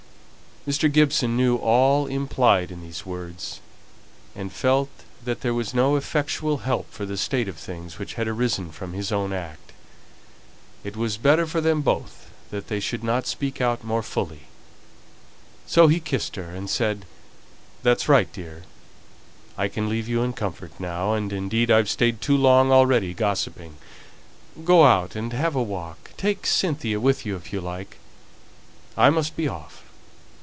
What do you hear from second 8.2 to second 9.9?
arisen from his own act.